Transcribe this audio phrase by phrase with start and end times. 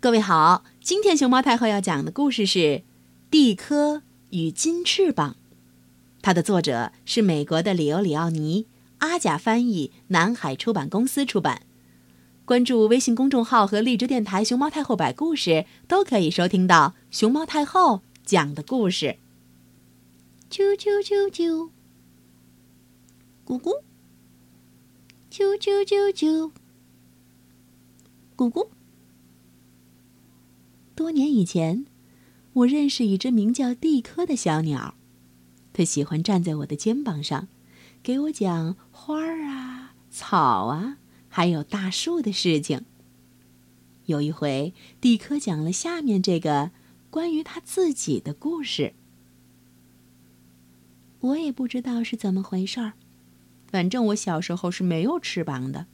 [0.00, 2.58] 各位好，今天熊猫太后要讲的故事是
[3.30, 5.36] 《蒂科与金翅膀》，
[6.22, 8.66] 它的作者是美国的里欧里奥尼，
[9.00, 11.60] 阿甲翻译，南海出版公司出版。
[12.46, 19.18] 关注微信公众号和荔枝电台“熊猫太后摆故事”，都可以收听到熊猫太后讲的故事。
[20.50, 21.68] 啾啾啾啾，
[23.46, 23.82] 咕咕，
[25.30, 26.50] 啾啾啾啾，
[28.34, 28.68] 咕咕。
[31.00, 31.86] 多年以前，
[32.52, 34.96] 我认识一只名叫蒂科的小鸟，
[35.72, 37.48] 它喜欢站在我的肩膀上，
[38.02, 40.98] 给我讲花儿啊、草啊，
[41.30, 42.84] 还有大树的事情。
[44.04, 46.70] 有一回，蒂科讲了下面这个
[47.08, 48.92] 关于他自己的故事。
[51.20, 52.92] 我也不知道是怎么回事儿，
[53.68, 55.86] 反正我小时候是没有翅膀的。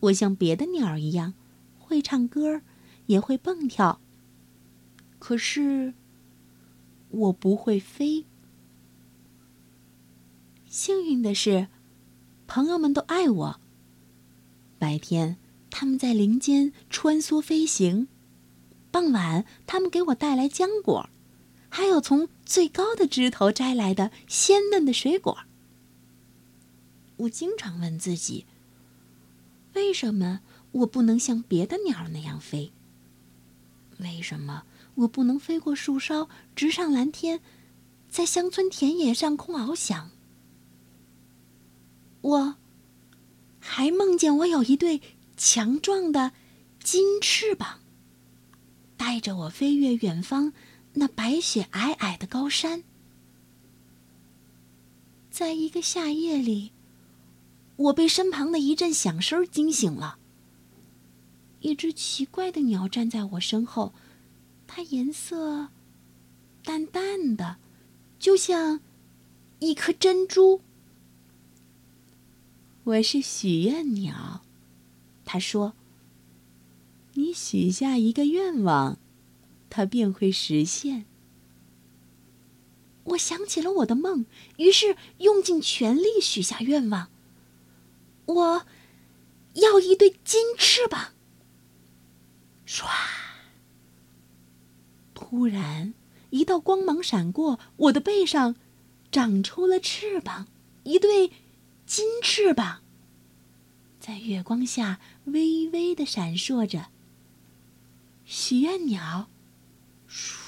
[0.00, 1.32] 我像别的鸟一样，
[1.78, 2.60] 会唱歌。
[3.06, 4.00] 也会蹦跳。
[5.18, 5.94] 可是，
[7.08, 8.26] 我不会飞。
[10.66, 11.68] 幸运的是，
[12.46, 13.60] 朋友们都爱我。
[14.78, 15.38] 白天，
[15.70, 18.06] 他们在林间穿梭飞行；
[18.90, 21.08] 傍晚，他们给我带来浆果，
[21.68, 25.38] 还有从最高的枝头摘来的鲜嫩的水果。
[27.16, 28.44] 我经常问自己：
[29.74, 30.40] 为什么
[30.72, 32.72] 我不能像别的鸟那样飞？
[33.98, 34.64] 为什么
[34.94, 37.40] 我不能飞过树梢，直上蓝天，
[38.08, 40.10] 在乡村田野上空翱翔？
[42.20, 42.56] 我
[43.60, 45.00] 还梦见我有一对
[45.36, 46.32] 强壮的
[46.82, 47.80] 金翅膀，
[48.96, 50.52] 带着我飞越远方
[50.94, 52.82] 那白雪皑皑的高山。
[55.30, 56.72] 在一个夏夜里，
[57.76, 60.18] 我被身旁的一阵响声惊醒了。
[61.64, 63.94] 一只奇怪的鸟站在我身后，
[64.66, 65.68] 它颜色
[66.62, 67.56] 淡淡的，
[68.18, 68.80] 就像
[69.60, 70.60] 一颗珍珠。
[72.84, 74.42] 我是许愿鸟，
[75.24, 75.72] 他说
[77.14, 78.98] ：“你许下一个愿望，
[79.70, 81.06] 它便会实现。”
[83.04, 84.26] 我想起了我的梦，
[84.58, 87.08] 于是用尽全力许下愿望。
[88.26, 88.66] 我
[89.54, 91.13] 要一对金翅膀。
[92.74, 92.88] 唰！
[95.14, 95.94] 突然，
[96.30, 98.56] 一道光芒闪过，我的背上
[99.12, 100.48] 长出了翅膀，
[100.82, 101.30] 一对
[101.86, 102.82] 金翅膀，
[104.00, 106.86] 在月光下微微的闪烁着。
[108.24, 109.28] 许愿鸟，
[110.10, 110.38] 唰，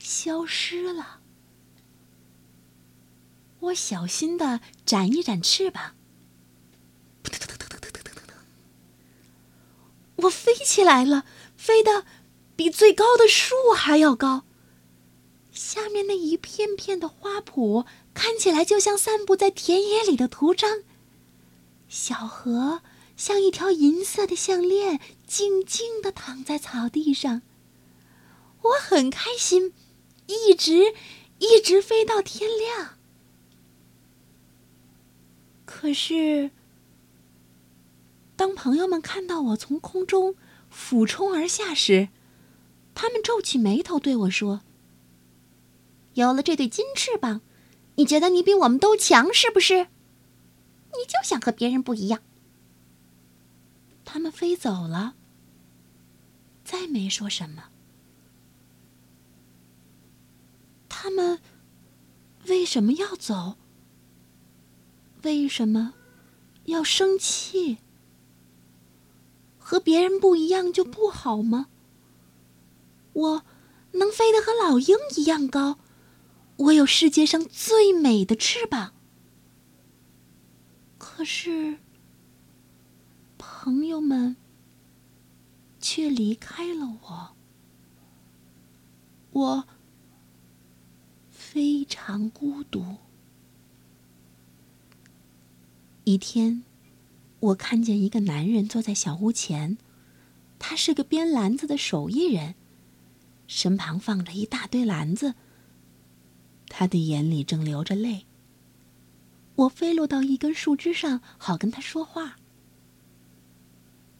[0.00, 1.20] 消失了。
[3.60, 5.94] 我小心的展一展翅膀。
[10.18, 11.24] 我飞起来了，
[11.56, 12.04] 飞得
[12.56, 14.44] 比最高的树还要高。
[15.52, 20.82] 下面那一片片的花圃看起来就像散布在田野里的图章。
[21.88, 22.82] 小河
[23.16, 27.42] 像一条银色的项链，静静地躺在草地上。
[28.62, 29.72] 我很开心，
[30.26, 30.94] 一直
[31.38, 32.98] 一直飞到天亮。
[35.64, 36.50] 可是。
[38.38, 40.36] 当朋友们看到我从空中
[40.70, 42.08] 俯冲而下时，
[42.94, 44.60] 他们皱起眉头对我说
[46.14, 47.40] ：“有了这对金翅膀，
[47.96, 49.88] 你觉得你比我们都强是不是？
[50.92, 52.22] 你就想和别人不一样。”
[54.06, 55.16] 他们飞走了，
[56.64, 57.70] 再没说什么。
[60.88, 61.40] 他们
[62.46, 63.56] 为什么要走？
[65.24, 65.94] 为什么
[66.66, 67.78] 要生气？
[69.68, 71.66] 和别人不一样就不好吗？
[73.12, 73.44] 我
[73.92, 75.78] 能飞得和老鹰一样高，
[76.56, 78.94] 我有世界上最美的翅膀。
[80.96, 81.80] 可是，
[83.36, 84.36] 朋友们
[85.78, 87.36] 却离开了我，
[89.32, 89.68] 我
[91.30, 92.96] 非常孤独。
[96.04, 96.64] 一天。
[97.40, 99.78] 我看见一个男人坐在小屋前，
[100.58, 102.54] 他是个编篮子的手艺人，
[103.46, 105.34] 身旁放着一大堆篮子。
[106.68, 108.26] 他的眼里正流着泪。
[109.54, 112.38] 我飞落到一根树枝上，好跟他说话。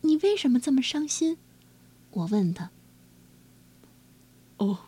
[0.00, 1.38] 你为什么这么伤心？
[2.10, 2.70] 我问他。
[4.56, 4.78] 哦，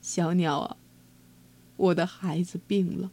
[0.00, 0.76] 小鸟啊，
[1.76, 3.10] 我的孩子病了，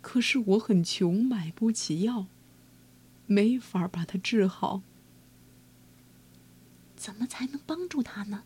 [0.00, 2.26] 可是我很穷，买不起药。
[3.26, 4.82] 没法把他治好。
[6.96, 8.42] 怎么才能帮助他呢？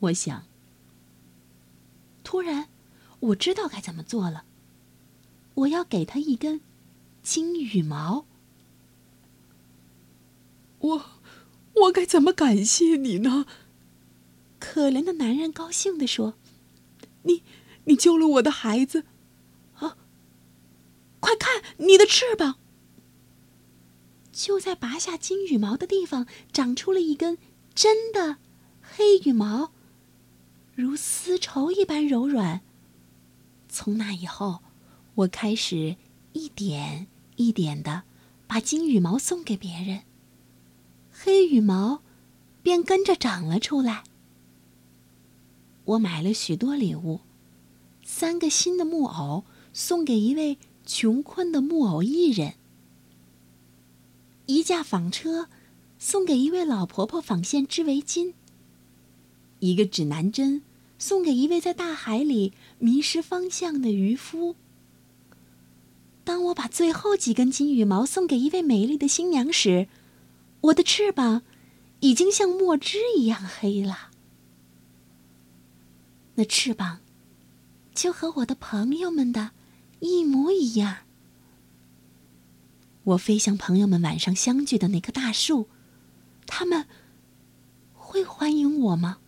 [0.00, 0.44] 我想。
[2.24, 2.68] 突然，
[3.20, 4.44] 我知道该怎么做了。
[5.54, 6.60] 我要给他一根
[7.22, 8.26] 金羽毛。
[10.80, 11.06] 我，
[11.74, 13.46] 我该怎么感谢你呢？
[14.58, 16.34] 可怜的男人高兴地说
[17.22, 17.42] ：“你，
[17.84, 19.04] 你救了我的孩子。
[19.74, 19.96] 啊，
[21.20, 22.58] 快看你的翅膀！”
[24.36, 27.38] 就在拔下金羽毛的地方，长出了一根
[27.74, 28.36] 真的
[28.82, 29.72] 黑羽毛，
[30.74, 32.60] 如丝绸一般柔软。
[33.66, 34.60] 从那以后，
[35.14, 35.96] 我开始
[36.34, 37.06] 一点
[37.36, 38.02] 一点的
[38.46, 40.02] 把金羽毛送给别人，
[41.10, 42.02] 黑羽毛
[42.62, 44.04] 便跟着长了出来。
[45.84, 47.20] 我买了许多礼物，
[48.04, 52.56] 三个新的木偶送给一位穷困的木偶艺人。
[54.46, 55.48] 一架纺车，
[55.98, 58.32] 送给一位老婆婆纺线织围巾。
[59.58, 60.62] 一个指南针，
[60.98, 64.54] 送给一位在大海里迷失方向的渔夫。
[66.22, 69.88] 当我把最后几根金羽毛送给一位美丽的新娘时，
[70.60, 71.42] 我的翅膀
[72.00, 74.10] 已经像墨汁一样黑了。
[76.34, 77.00] 那翅膀，
[77.94, 79.52] 就和我的朋友们的
[80.00, 81.05] 一模一样。
[83.06, 85.68] 我飞向朋友们晚上相聚的那棵大树，
[86.44, 86.88] 他们
[87.92, 89.18] 会欢迎我吗？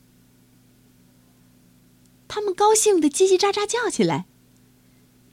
[2.26, 4.26] 他们高兴的叽叽喳喳叫起来。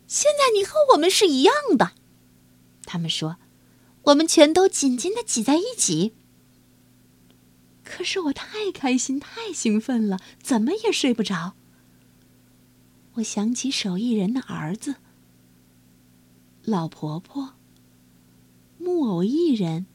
[0.06, 1.94] 现在你和我们是一样的，
[2.84, 3.38] 他们说，
[4.04, 6.14] 我们全都紧紧的挤在一起。
[7.84, 11.56] 可是我太开心、太兴奋了，怎么也睡不着。
[13.14, 14.98] 我想起手艺人的儿子、
[16.64, 17.56] 老婆婆。
[18.78, 19.86] 木偶艺人，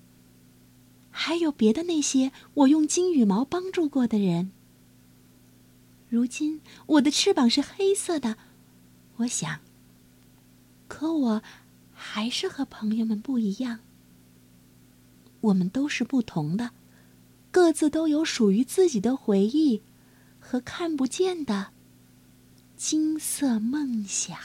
[1.11, 4.51] 还有别的那些我用金羽毛帮助过的人。
[6.09, 8.37] 如今我的翅膀是黑色的，
[9.17, 9.61] 我想。
[10.89, 11.43] 可我
[11.93, 13.79] 还是和朋友们不一样。
[15.41, 16.73] 我们都是不同的，
[17.51, 19.83] 各自都有属于自己的回忆
[20.39, 21.69] 和看不见的
[22.77, 24.37] 金色梦想。